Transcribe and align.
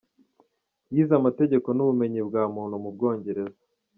Yize 0.93 1.13
amategeko 1.19 1.67
n’ubumenyi 1.73 2.21
bwa 2.27 2.43
muntu 2.55 2.75
mu 2.83 2.89
Bwongereza. 2.95 3.57